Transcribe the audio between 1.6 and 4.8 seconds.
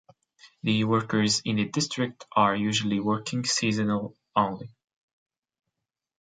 district are usually working seasonal only.